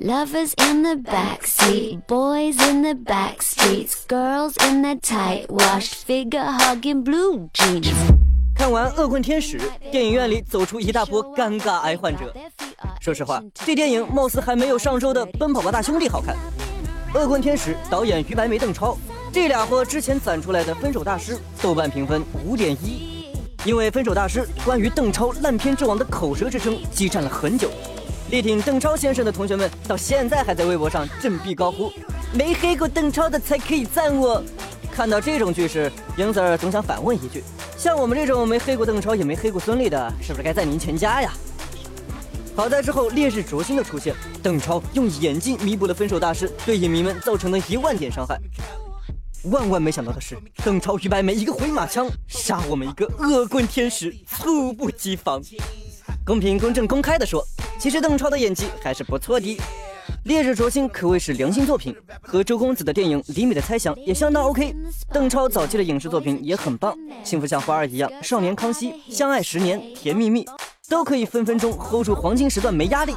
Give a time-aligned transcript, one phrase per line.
[0.00, 6.44] Lovers in the backseat, boys in the back streets, girls in the tight wash, figure
[6.44, 7.90] hugging blue jeans.
[8.54, 9.58] 看完《恶棍天使》，
[9.90, 12.32] 电影院里走出一大波尴尬癌患者。
[13.00, 16.36] 说实话，这电影貌似还没有上周的《奔跑吧大兄弟》好看。
[17.18, 18.96] 《恶棍天使》导演于白眉、邓超，
[19.32, 23.32] 这俩货之前攒出来的《分手大师》豆瓣评分五点一，
[23.64, 27.68] 因为《分手大师》关于邓超烂片之王的口舌之称激战了很久。
[28.30, 31.90] 力挺邓超先生的同学们，到现在还在微博上振臂高呼
[32.34, 34.42] ：“没黑过邓超的才可以赞我。”
[34.92, 37.42] 看到这种句式，英子儿总想反问一句
[37.78, 41.32] ：“像我们这种没黑过邓超也没黑过孙俪的，是不是该赞您全家呀？”
[42.54, 48.38] 好在之后烈日灼心的出现，邓超用演技弥补了分手大师对影迷们造成的一万点伤害。
[49.44, 55.40] 万万没想到的是，邓超于白眉一个回马枪，杀我们一个恶棍天使，猝不及防。
[56.26, 57.42] 公平、公正、公开的说。
[57.78, 59.56] 其实邓超的演技还是不错的，
[60.24, 64.74] 《烈日灼心》可谓是良心作品，和周公子的电影《李米的猜想》也相当 OK。
[65.12, 70.44] 邓超早期的影视作品也很棒，《幸福像花儿一样》《少年康熙》《相爱十年》《甜蜜蜜》
[70.88, 73.14] 都可以分分钟 hold 住黄金时段没压力。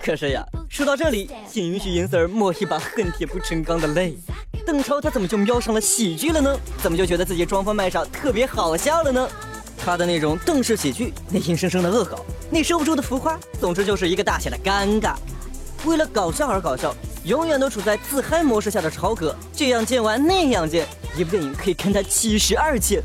[0.00, 4.16] 可是呀，说到这里，请允许银丝儿抹一把恨铁不成钢的泪。
[4.64, 6.56] 邓超他怎么就瞄上了喜剧了呢？
[6.80, 9.28] 怎么就觉得自己装疯卖傻特别好笑了呢？
[9.88, 15.14] 他的那种邓氏喜剧，那硬生生的恶搞，那收不住的浮夸，总之就是一个大写的尴尬。
[15.86, 20.86] 为了搞笑而搞笑，永远都处在自嗨模式下的超哥，这样贱完那样贱，
[21.16, 23.02] 一部电影可以看他七十二次。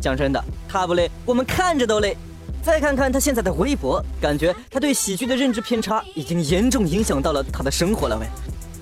[0.00, 2.16] 讲真的，他不累，我们看着都累。
[2.62, 8.26] 再看看他现在的微博，感觉他对喜剧的认知偏差已经严重影响到了他的生活了喂。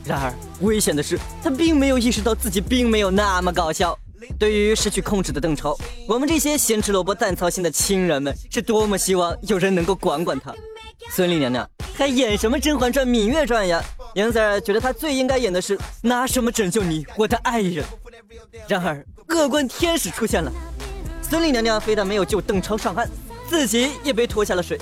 [0.04, 3.98] 然而危险的是，他并没有意识到自己并没有那么搞笑。
[4.38, 5.76] 对于失去控制的邓超，
[6.08, 10.54] 我们这些咸吃萝卜淡操心的亲人们，是多么希望有人能够管管他。
[11.10, 13.82] 孙俪娘娘还演什么《甄嬛传》《芈月传》呀？
[14.14, 17.84] 杨 Sir 觉得她最应该演的是拿什么拯救你，我的爱人。
[18.66, 20.50] 然而恶棍天使出现了，
[21.22, 23.08] 孙俪娘娘非但没有救邓超上岸，
[23.48, 24.78] 自己也被拖下了水。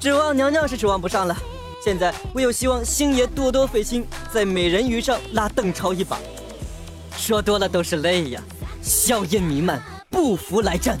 [0.00, 1.36] 指望娘娘是指望不上了，
[1.84, 6.18] 现在唯有希望星爷多多费心，在美人鱼上拉邓超一把。
[7.28, 8.40] 说多了都是泪呀，
[8.82, 10.96] 硝烟弥漫，不服来战。